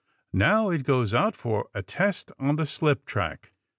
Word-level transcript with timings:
Now 0.33 0.71
it 0.71 0.81
goes 0.83 1.13
out 1.13 1.35
for 1.35 1.69
a 1.75 1.83
test 1.83 2.31
on 2.39 2.55
the 2.55 2.65
slip 2.65 3.05
track. 3.05 3.51